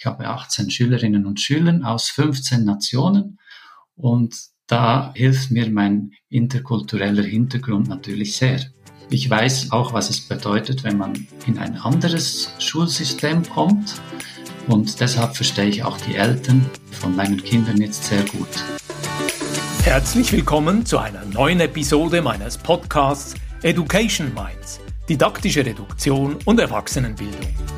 [0.00, 3.40] Ich habe 18 Schülerinnen und Schüler aus 15 Nationen
[3.96, 4.32] und
[4.68, 8.60] da hilft mir mein interkultureller Hintergrund natürlich sehr.
[9.10, 14.00] Ich weiß auch, was es bedeutet, wenn man in ein anderes Schulsystem kommt
[14.68, 18.62] und deshalb verstehe ich auch die Eltern von meinen Kindern jetzt sehr gut.
[19.82, 24.78] Herzlich willkommen zu einer neuen Episode meines Podcasts Education Minds,
[25.08, 27.77] didaktische Reduktion und Erwachsenenbildung.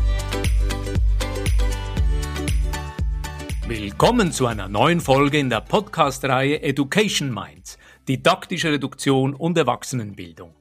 [3.73, 10.53] Willkommen zu einer neuen Folge in der Podcast-Reihe Education Minds, didaktische Reduktion und Erwachsenenbildung.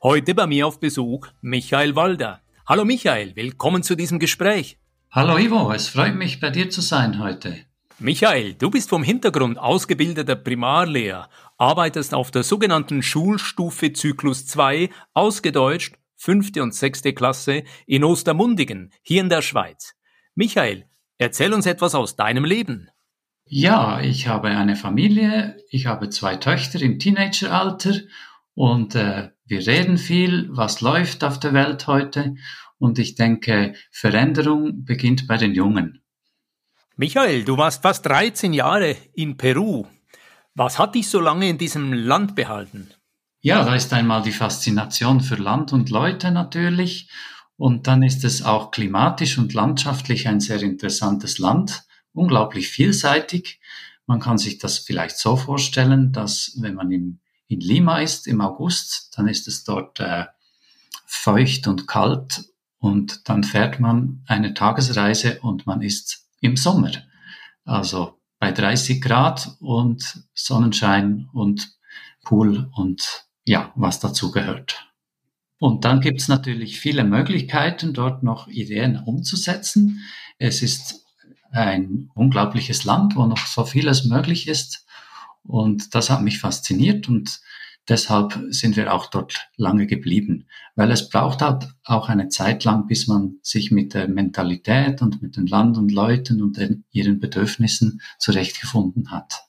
[0.00, 2.40] Heute bei mir auf Besuch Michael Walder.
[2.64, 4.78] Hallo Michael, willkommen zu diesem Gespräch.
[5.10, 7.56] Hallo Ivo, es freut mich bei dir zu sein heute.
[7.98, 15.96] Michael, du bist vom Hintergrund ausgebildeter Primarlehrer, arbeitest auf der sogenannten Schulstufe Zyklus 2, ausgedeutscht,
[16.14, 19.96] fünfte und sechste Klasse in Ostermundigen, hier in der Schweiz.
[20.36, 20.86] Michael,
[21.22, 22.90] Erzähl uns etwas aus deinem Leben.
[23.46, 27.94] Ja, ich habe eine Familie, ich habe zwei Töchter im Teenageralter
[28.54, 32.34] und äh, wir reden viel, was läuft auf der Welt heute
[32.78, 36.02] und ich denke, Veränderung beginnt bei den Jungen.
[36.96, 39.86] Michael, du warst fast 13 Jahre in Peru.
[40.56, 42.90] Was hat dich so lange in diesem Land behalten?
[43.42, 47.08] Ja, da ist einmal die Faszination für Land und Leute natürlich
[47.62, 53.60] und dann ist es auch klimatisch und landschaftlich ein sehr interessantes Land, unglaublich vielseitig.
[54.04, 58.40] Man kann sich das vielleicht so vorstellen, dass wenn man in, in Lima ist im
[58.40, 60.24] August, dann ist es dort äh,
[61.06, 62.46] feucht und kalt
[62.80, 66.90] und dann fährt man eine Tagesreise und man ist im Sommer.
[67.64, 71.78] Also bei 30 Grad und Sonnenschein und
[72.24, 74.91] Pool und ja, was dazu gehört.
[75.62, 80.00] Und dann gibt es natürlich viele Möglichkeiten, dort noch Ideen umzusetzen.
[80.36, 81.06] Es ist
[81.52, 84.84] ein unglaubliches Land, wo noch so vieles möglich ist.
[85.44, 87.40] Und das hat mich fasziniert und
[87.88, 92.88] deshalb sind wir auch dort lange geblieben, weil es braucht halt auch eine Zeit lang,
[92.88, 97.20] bis man sich mit der Mentalität und mit dem Land und Leuten und den, ihren
[97.20, 99.44] Bedürfnissen zurechtgefunden hat.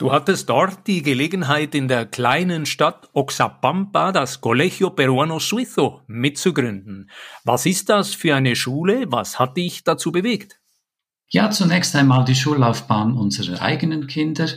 [0.00, 7.10] Du hattest dort die Gelegenheit, in der kleinen Stadt Oxapampa das Colegio Peruano Suizo mitzugründen.
[7.44, 9.12] Was ist das für eine Schule?
[9.12, 10.58] Was hat dich dazu bewegt?
[11.28, 14.48] Ja, zunächst einmal die Schullaufbahn unserer eigenen Kinder.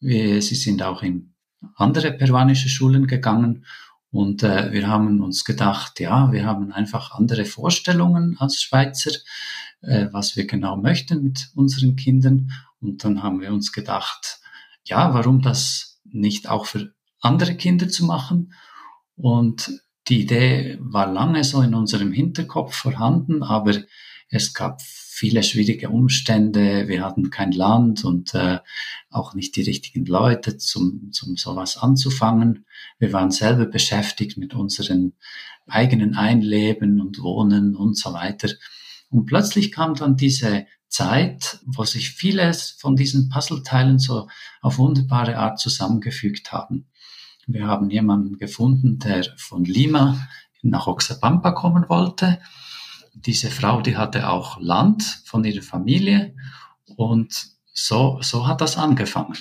[0.00, 1.32] Wir, sie sind auch in
[1.76, 3.64] andere peruanische Schulen gegangen
[4.10, 9.12] und äh, wir haben uns gedacht, ja, wir haben einfach andere Vorstellungen als Schweizer,
[9.80, 12.52] äh, was wir genau möchten mit unseren Kindern.
[12.82, 14.40] Und dann haben wir uns gedacht,
[14.84, 18.52] ja, warum das nicht auch für andere Kinder zu machen?
[19.16, 19.70] Und
[20.08, 23.74] die Idee war lange so in unserem Hinterkopf vorhanden, aber
[24.28, 26.88] es gab viele schwierige Umstände.
[26.88, 28.58] Wir hatten kein Land und äh,
[29.10, 32.64] auch nicht die richtigen Leute, zum, zum sowas anzufangen.
[32.98, 35.12] Wir waren selber beschäftigt mit unseren
[35.66, 38.48] eigenen Einleben und Wohnen und so weiter.
[39.10, 44.28] Und plötzlich kam dann diese Zeit, wo sich vieles von diesen Puzzleteilen so
[44.60, 46.86] auf wunderbare Art zusammengefügt haben.
[47.46, 50.28] Wir haben jemanden gefunden, der von Lima
[50.62, 52.40] nach Oxapampa kommen wollte.
[53.14, 56.34] Diese Frau, die hatte auch Land von ihrer Familie
[56.96, 59.38] und so, so hat das angefangen.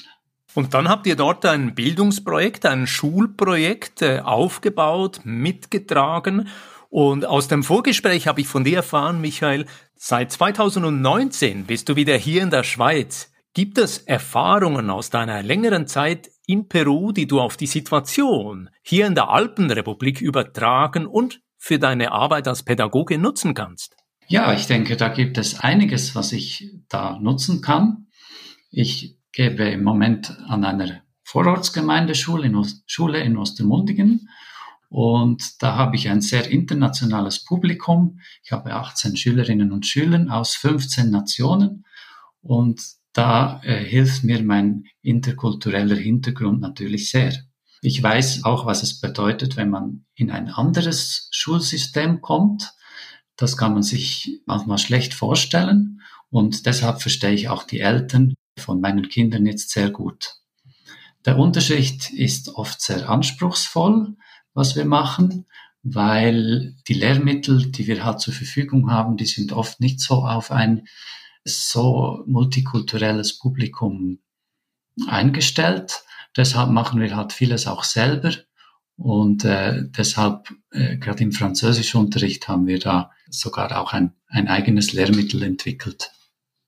[0.55, 6.47] Und dann habt ihr dort ein Bildungsprojekt, ein Schulprojekt äh, aufgebaut, mitgetragen.
[6.89, 9.66] Und aus dem Vorgespräch habe ich von dir erfahren, Michael,
[10.01, 13.33] Seit 2019 bist du wieder hier in der Schweiz.
[13.53, 19.07] Gibt es Erfahrungen aus deiner längeren Zeit in Peru, die du auf die Situation hier
[19.07, 23.97] in der Alpenrepublik übertragen und für deine Arbeit als Pädagoge nutzen kannst?
[24.30, 28.07] Ja, ich denke, da gibt es einiges, was ich da nutzen kann.
[28.71, 34.30] Ich gebe im Moment an einer Vorortsgemeindeschule in, Schule in Ostermundigen
[34.89, 38.19] und da habe ich ein sehr internationales Publikum.
[38.44, 41.86] Ich habe 18 Schülerinnen und Schüler aus 15 Nationen.
[42.41, 42.81] Und
[43.13, 47.33] da äh, hilft mir mein interkultureller Hintergrund natürlich sehr.
[47.81, 52.74] Ich weiß auch, was es bedeutet, wenn man in ein anderes Schulsystem kommt.
[53.36, 56.01] Das kann man sich manchmal schlecht vorstellen.
[56.31, 60.36] Und deshalb verstehe ich auch die Eltern von meinen Kindern jetzt sehr gut.
[61.25, 64.15] Der Unterricht ist oft sehr anspruchsvoll,
[64.59, 65.45] was wir machen,
[65.81, 70.51] weil die Lehrmittel, die wir halt zur Verfügung haben, die sind oft nicht so auf
[70.51, 70.88] ein
[71.45, 74.19] so multikulturelles Publikum
[75.07, 76.03] eingestellt.
[76.35, 78.31] Deshalb machen wir halt vieles auch selber
[78.97, 84.91] und äh, deshalb, äh, gerade im Französischunterricht haben wir da sogar auch ein, ein eigenes
[84.91, 86.12] Lehrmittel entwickelt.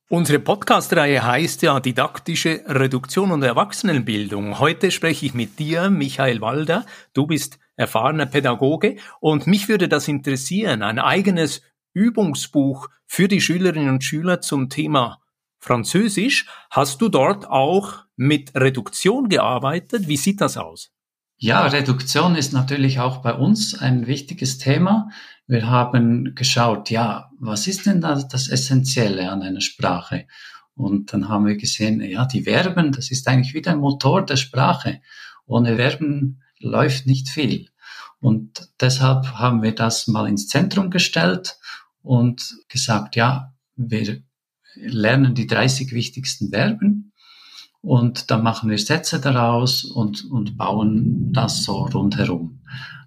[0.08, 4.60] Unsere Podcast-Reihe heißt ja Didaktische Reduktion und Erwachsenenbildung.
[4.60, 6.86] Heute spreche ich mit dir, Michael Walder.
[7.14, 11.62] Du bist erfahrener Pädagoge und mich würde das interessieren, ein eigenes
[11.94, 15.22] Übungsbuch für die Schülerinnen und Schüler zum Thema
[15.60, 16.48] Französisch.
[16.70, 20.08] Hast du dort auch mit Reduktion gearbeitet?
[20.08, 20.92] Wie sieht das aus?
[21.38, 25.10] Ja, Reduktion ist natürlich auch bei uns ein wichtiges Thema.
[25.48, 30.28] Wir haben geschaut, ja, was ist denn da das Essentielle an einer Sprache?
[30.76, 34.38] Und dann haben wir gesehen, ja, die Verben, das ist eigentlich wie der Motor der
[34.38, 35.02] Sprache.
[35.46, 37.70] Ohne Verben läuft nicht viel.
[38.20, 41.58] Und deshalb haben wir das mal ins Zentrum gestellt
[42.04, 44.22] und gesagt, ja, wir
[44.76, 47.14] lernen die 30 wichtigsten Verben
[47.82, 52.62] und dann machen wir Sätze daraus und, und bauen das so rundherum.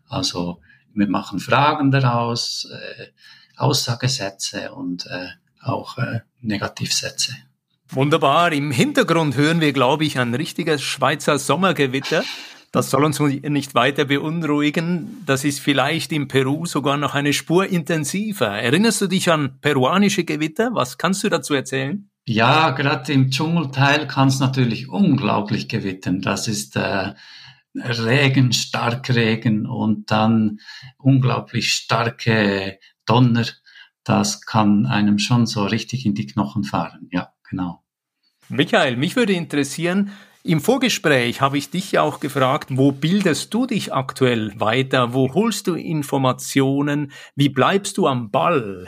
[0.08, 0.60] Also
[0.92, 3.06] wir machen Fragen daraus, äh,
[3.56, 5.28] Aussagesätze und äh,
[5.62, 7.34] auch äh, Negativsätze.
[7.88, 8.52] Wunderbar.
[8.52, 12.24] Im Hintergrund hören wir, glaube ich, ein richtiges Schweizer Sommergewitter.
[12.74, 15.22] Das soll uns nicht weiter beunruhigen.
[15.26, 18.48] Das ist vielleicht in Peru sogar noch eine Spur intensiver.
[18.48, 20.70] Erinnerst du dich an peruanische Gewitter?
[20.72, 22.10] Was kannst du dazu erzählen?
[22.26, 26.20] Ja, gerade im Dschungelteil kann es natürlich unglaublich gewittern.
[26.20, 27.14] Das ist äh,
[27.76, 30.58] Regen, Starkregen und dann
[30.98, 33.46] unglaublich starke Donner.
[34.02, 37.06] Das kann einem schon so richtig in die Knochen fahren.
[37.12, 37.84] Ja, genau.
[38.48, 40.10] Michael, mich würde interessieren,
[40.46, 45.14] im Vorgespräch habe ich dich ja auch gefragt, wo bildest du dich aktuell weiter?
[45.14, 47.12] Wo holst du Informationen?
[47.34, 48.86] Wie bleibst du am Ball?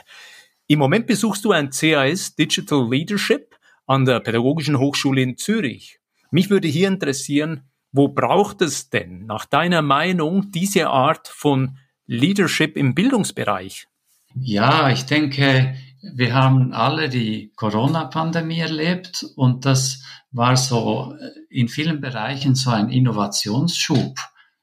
[0.67, 3.57] Im Moment besuchst du ein CAS Digital Leadership
[3.87, 5.99] an der Pädagogischen Hochschule in Zürich.
[6.31, 12.77] Mich würde hier interessieren, wo braucht es denn nach deiner Meinung diese Art von Leadership
[12.77, 13.87] im Bildungsbereich?
[14.35, 15.75] Ja, ich denke,
[16.15, 21.15] wir haben alle die Corona-Pandemie erlebt und das war so
[21.49, 24.19] in vielen Bereichen so ein Innovationsschub.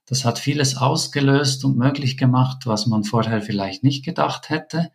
[0.06, 4.92] Das hat vieles ausgelöst und möglich gemacht, was man vorher vielleicht nicht gedacht hätte.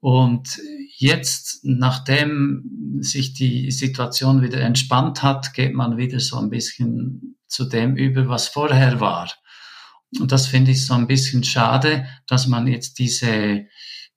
[0.00, 0.58] Und
[0.96, 7.64] jetzt, nachdem sich die Situation wieder entspannt hat, geht man wieder so ein bisschen zu
[7.64, 9.30] dem über, was vorher war.
[10.18, 13.66] Und das finde ich so ein bisschen schade, dass man jetzt diese, äh,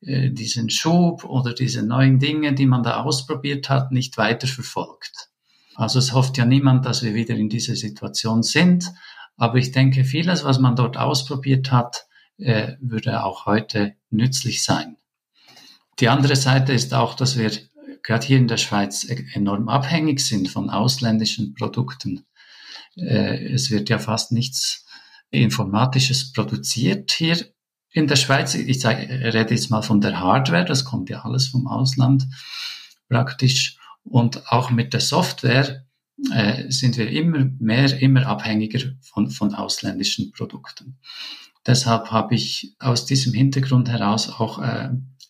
[0.05, 5.29] diesen Schub oder diese neuen Dinge, die man da ausprobiert hat, nicht weiter verfolgt.
[5.75, 8.91] Also es hofft ja niemand, dass wir wieder in dieser Situation sind.
[9.37, 12.05] Aber ich denke, vieles, was man dort ausprobiert hat,
[12.37, 14.97] äh, würde auch heute nützlich sein.
[15.99, 17.51] Die andere Seite ist auch, dass wir
[18.03, 22.25] gerade hier in der Schweiz e-, enorm abhängig sind von ausländischen Produkten.
[22.95, 24.85] Äh, es wird ja fast nichts
[25.31, 27.37] Informatisches produziert hier
[27.93, 28.55] in der Schweiz.
[28.55, 32.27] Ich sage, rede jetzt mal von der Hardware, das kommt ja alles vom Ausland
[33.07, 33.77] praktisch.
[34.03, 35.85] Und auch mit der Software
[36.33, 40.97] äh, sind wir immer mehr, immer abhängiger von, von ausländischen Produkten.
[41.65, 44.89] Deshalb habe ich aus diesem Hintergrund heraus auch äh,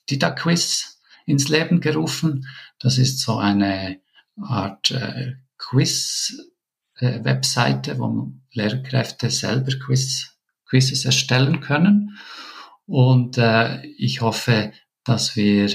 [0.09, 2.47] DidaQuiz ins Leben gerufen.
[2.79, 3.99] Das ist so eine
[4.41, 12.17] Art äh, Quiz-Webseite, äh, wo Lehrkräfte selber Quiz, Quizzes erstellen können.
[12.85, 14.73] Und äh, ich hoffe,
[15.03, 15.69] dass wir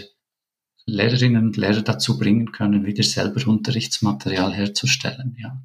[0.86, 5.36] Lehrerinnen und Lehrer dazu bringen können, wieder selber Unterrichtsmaterial herzustellen.
[5.38, 5.60] Ja.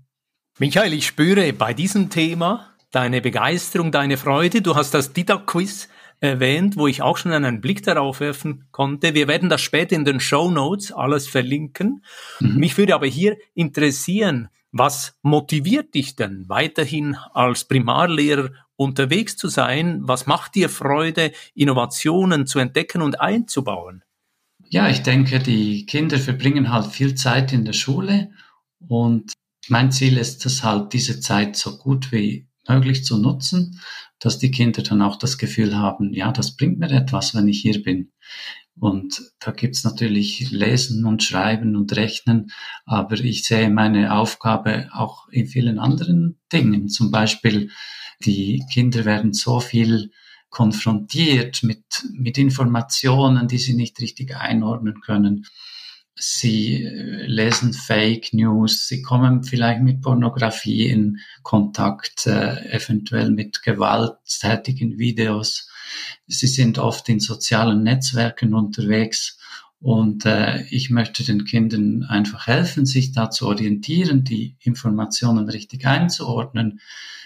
[0.60, 4.62] Michael, ich spüre bei diesem Thema deine Begeisterung, deine Freude.
[4.62, 9.14] Du hast das Dida-Quiz erwähnt, wo ich auch schon einen Blick darauf werfen konnte.
[9.14, 12.04] Wir werden das später in den Show Notes alles verlinken.
[12.40, 12.56] Mhm.
[12.56, 18.52] Mich würde aber hier interessieren, was motiviert dich denn weiterhin als Primarlehrer
[18.84, 20.02] unterwegs zu sein?
[20.04, 24.04] Was macht dir Freude, Innovationen zu entdecken und einzubauen?
[24.70, 28.32] Ja, ich denke, die Kinder verbringen halt viel Zeit in der Schule
[28.88, 29.34] und
[29.70, 33.80] mein Ziel ist es halt, diese Zeit so gut wie möglich zu nutzen,
[34.20, 37.62] dass die Kinder dann auch das Gefühl haben, ja, das bringt mir etwas, wenn ich
[37.62, 38.12] hier bin.
[38.80, 42.52] Und da gibt's natürlich Lesen und Schreiben und Rechnen,
[42.86, 46.90] aber ich sehe meine Aufgabe auch in vielen anderen Dingen.
[46.90, 47.70] Zum Beispiel,
[48.26, 50.12] die Kinder werden so viel
[50.50, 55.48] konfrontiert mit, mit Informationen, die sie nicht richtig einordnen können.
[56.16, 63.64] sie äh, lesen Fake News, sie kommen vielleicht mit Pornografie in Kontakt, äh, eventuell mit
[63.64, 65.70] gewalttätigen Videos.
[66.28, 69.40] Sie sind oft in sozialen Netzwerken unterwegs
[69.84, 75.86] und äh, ich möchte den Kindern einfach helfen, sich da zu orientieren, die Informationen richtig
[75.86, 76.80] einzuordnen,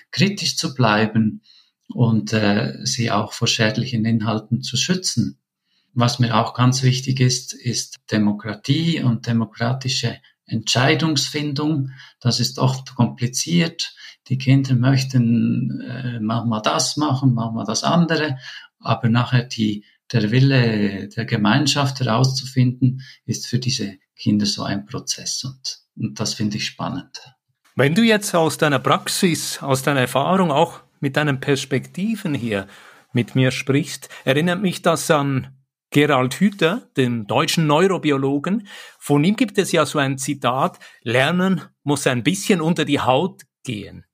[0.10, 1.44] kritisch zu bleiben
[1.88, 5.38] und äh, sie auch vor schädlichen Inhalten zu schützen.
[5.94, 11.92] Was mir auch ganz wichtig ist, ist Demokratie und demokratische Entscheidungsfindung.
[12.20, 13.96] Das ist oft kompliziert.
[14.30, 18.40] Die Kinder möchten äh, manchmal das machen, manchmal das andere,
[18.80, 25.44] aber nachher die, der Wille der Gemeinschaft herauszufinden, ist für diese Kinder so ein Prozess
[25.44, 27.22] und, und das finde ich spannend.
[27.76, 32.68] Wenn du jetzt aus deiner Praxis, aus deiner Erfahrung, auch mit deinen Perspektiven hier
[33.14, 35.56] mit mir sprichst, erinnert mich das an
[35.92, 38.68] Gerald Hüther, dem deutschen Neurobiologen.
[39.00, 43.44] Von ihm gibt es ja so ein Zitat, Lernen muss ein bisschen unter die Haut
[43.64, 44.06] gehen.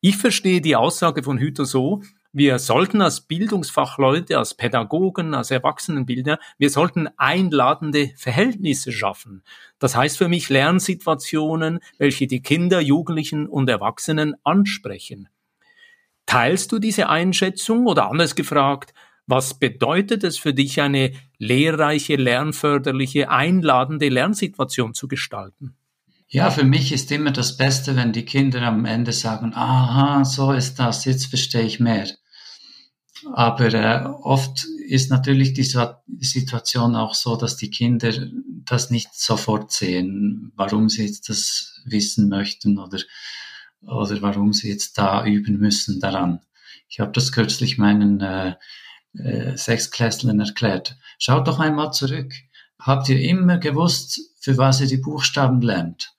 [0.00, 2.02] Ich verstehe die Aussage von Hüther so,
[2.38, 9.42] wir sollten als Bildungsfachleute, als Pädagogen, als Erwachsenenbildner, wir sollten einladende Verhältnisse schaffen.
[9.78, 15.28] Das heißt für mich Lernsituationen, welche die Kinder, Jugendlichen und Erwachsenen ansprechen.
[16.26, 18.94] Teilst du diese Einschätzung oder anders gefragt,
[19.26, 25.74] was bedeutet es für dich, eine lehrreiche, lernförderliche, einladende Lernsituation zu gestalten?
[26.28, 30.52] Ja, für mich ist immer das Beste, wenn die Kinder am Ende sagen, aha, so
[30.52, 32.06] ist das, jetzt verstehe ich mehr.
[33.32, 38.12] Aber äh, oft ist natürlich die Situation auch so, dass die Kinder
[38.64, 42.98] das nicht sofort sehen, warum sie jetzt das wissen möchten oder,
[43.82, 46.40] oder warum sie jetzt da üben müssen daran.
[46.88, 48.54] Ich habe das kürzlich meinen äh,
[49.14, 50.96] äh, Sechsklässlern erklärt.
[51.18, 52.32] Schaut doch einmal zurück.
[52.78, 56.14] Habt ihr immer gewusst, für was ihr die Buchstaben lernt?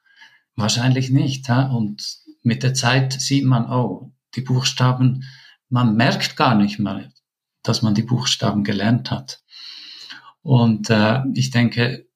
[0.55, 1.49] Wahrscheinlich nicht.
[1.49, 1.71] Ha?
[1.71, 5.23] Und mit der Zeit sieht man, oh, die Buchstaben,
[5.69, 7.11] man merkt gar nicht mal,
[7.63, 9.41] dass man die Buchstaben gelernt hat.
[10.41, 12.07] Und äh, ich denke,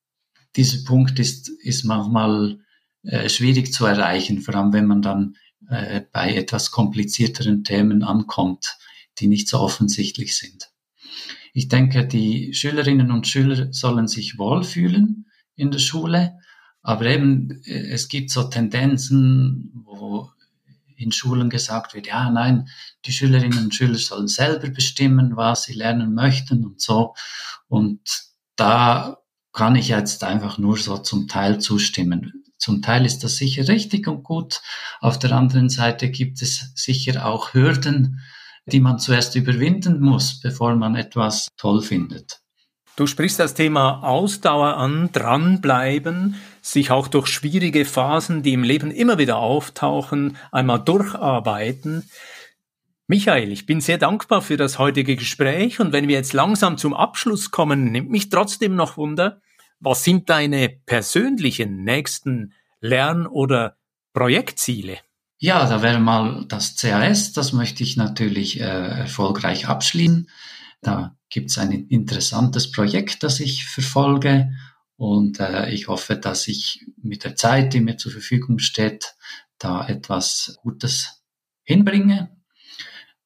[0.56, 2.60] dieser Punkt ist, ist manchmal
[3.04, 5.36] äh, schwierig zu erreichen, vor allem wenn man dann
[5.70, 8.78] äh, bei etwas komplizierteren Themen ankommt
[9.20, 10.72] die nicht so offensichtlich sind.
[11.54, 16.40] Ich denke, die Schülerinnen und Schüler sollen sich wohlfühlen in der Schule,
[16.82, 20.32] aber eben äh, es gibt so Tendenzen, wo
[21.04, 22.70] in Schulen gesagt wird, ja, nein,
[23.06, 27.14] die Schülerinnen und Schüler sollen selber bestimmen, was sie lernen möchten und so.
[27.68, 28.02] Und
[28.56, 29.18] da
[29.52, 32.44] kann ich jetzt einfach nur so zum Teil zustimmen.
[32.58, 34.62] Zum Teil ist das sicher richtig und gut.
[35.02, 38.22] Auf der anderen Seite gibt es sicher auch Hürden,
[38.66, 42.43] die man zuerst überwinden muss, bevor man etwas toll findet.
[42.96, 48.92] Du sprichst das Thema Ausdauer an, dranbleiben, sich auch durch schwierige Phasen, die im Leben
[48.92, 52.08] immer wieder auftauchen, einmal durcharbeiten.
[53.08, 56.94] Michael, ich bin sehr dankbar für das heutige Gespräch und wenn wir jetzt langsam zum
[56.94, 59.42] Abschluss kommen, nimmt mich trotzdem noch Wunder,
[59.80, 63.76] was sind deine persönlichen nächsten Lern- oder
[64.14, 65.00] Projektziele?
[65.40, 70.30] Ja, da wäre mal das CAS, das möchte ich natürlich äh, erfolgreich abschließen.
[70.84, 74.52] Da gibt es ein interessantes Projekt, das ich verfolge
[74.96, 79.16] und äh, ich hoffe, dass ich mit der Zeit, die mir zur Verfügung steht,
[79.58, 81.24] da etwas Gutes
[81.64, 82.38] hinbringe.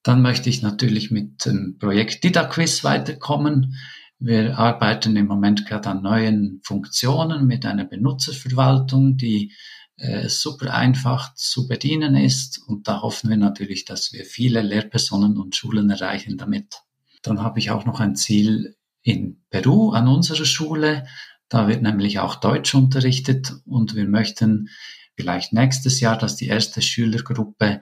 [0.03, 3.75] Dann möchte ich natürlich mit dem Projekt DidaQuiz weiterkommen.
[4.19, 9.53] Wir arbeiten im Moment gerade an neuen Funktionen mit einer Benutzerverwaltung, die
[9.97, 12.59] äh, super einfach zu bedienen ist.
[12.67, 16.86] Und da hoffen wir natürlich, dass wir viele Lehrpersonen und Schulen erreichen damit.
[17.21, 21.07] Dann habe ich auch noch ein Ziel in Peru an unserer Schule.
[21.49, 24.69] Da wird nämlich auch Deutsch unterrichtet und wir möchten
[25.15, 27.81] vielleicht nächstes Jahr, dass die erste Schülergruppe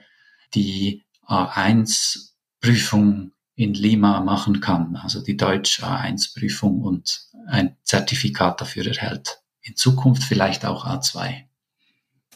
[0.54, 9.40] die A1-Prüfung in Lima machen kann, also die Deutsch A1-Prüfung und ein Zertifikat dafür erhält.
[9.62, 11.46] In Zukunft vielleicht auch A2.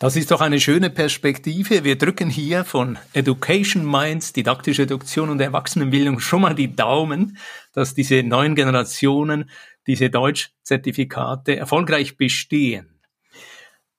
[0.01, 1.85] Das ist doch eine schöne Perspektive.
[1.85, 7.37] Wir drücken hier von Education Minds, didaktische Reduktion und Erwachsenenbildung schon mal die Daumen,
[7.75, 9.51] dass diese neuen Generationen
[9.87, 12.99] diese Deutsch-Zertifikate erfolgreich bestehen.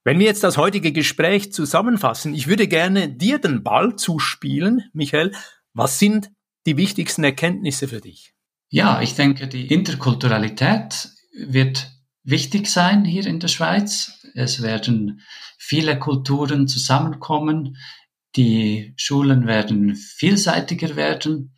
[0.03, 5.34] Wenn wir jetzt das heutige Gespräch zusammenfassen, ich würde gerne dir den Ball zuspielen, Michael.
[5.75, 6.31] Was sind
[6.65, 8.34] die wichtigsten Erkenntnisse für dich?
[8.70, 11.90] Ja, ich denke, die Interkulturalität wird
[12.23, 14.19] wichtig sein hier in der Schweiz.
[14.33, 15.21] Es werden
[15.57, 17.77] viele Kulturen zusammenkommen.
[18.35, 21.55] Die Schulen werden vielseitiger werden.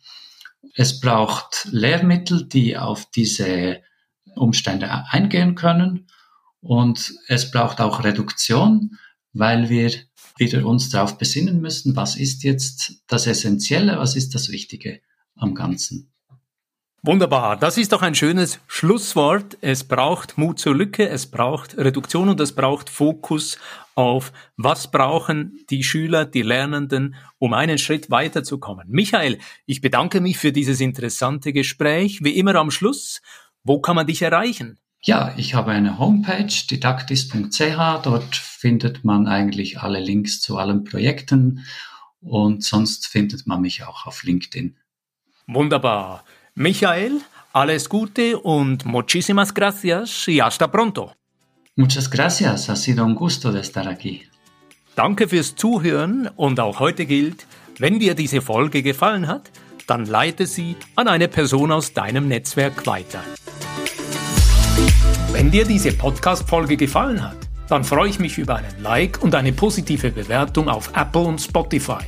[0.74, 3.82] Es braucht Lehrmittel, die auf diese
[4.34, 6.08] Umstände eingehen können.
[6.60, 8.98] Und es braucht auch Reduktion,
[9.32, 9.92] weil wir
[10.38, 15.00] wieder uns darauf besinnen müssen, was ist jetzt das Essentielle, was ist das Wichtige
[15.36, 16.13] am Ganzen.
[17.06, 19.58] Wunderbar, das ist doch ein schönes Schlusswort.
[19.60, 23.58] Es braucht Mut zur Lücke, es braucht Reduktion und es braucht Fokus
[23.94, 28.86] auf, was brauchen die Schüler, die Lernenden, um einen Schritt weiterzukommen.
[28.88, 32.24] Michael, ich bedanke mich für dieses interessante Gespräch.
[32.24, 33.20] Wie immer am Schluss,
[33.64, 34.78] wo kann man dich erreichen?
[35.02, 38.02] Ja, ich habe eine Homepage, didaktis.ch.
[38.02, 41.66] Dort findet man eigentlich alle Links zu allen Projekten
[42.22, 44.78] und sonst findet man mich auch auf LinkedIn.
[45.46, 46.24] Wunderbar.
[46.56, 47.20] Michael,
[47.52, 51.12] alles Gute und muchísimas gracias y hasta pronto.
[51.74, 54.22] Muchas gracias, ha sido un gusto de estar aquí.
[54.94, 57.48] Danke fürs Zuhören und auch heute gilt,
[57.80, 59.50] wenn dir diese Folge gefallen hat,
[59.88, 63.24] dann leite sie an eine Person aus deinem Netzwerk weiter.
[65.32, 67.36] Wenn dir diese Podcast-Folge gefallen hat,
[67.68, 72.04] dann freue ich mich über einen Like und eine positive Bewertung auf Apple und Spotify.